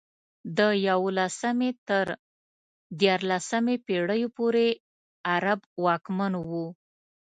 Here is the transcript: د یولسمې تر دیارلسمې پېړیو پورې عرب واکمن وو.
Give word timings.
د 0.57 0.59
یولسمې 0.87 1.71
تر 1.87 2.05
دیارلسمې 2.99 3.75
پېړیو 3.85 4.29
پورې 4.37 4.65
عرب 5.33 5.59
واکمن 5.85 6.33
وو. 6.49 6.65